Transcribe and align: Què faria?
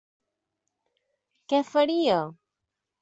Què 1.53 1.59
faria? 1.71 2.17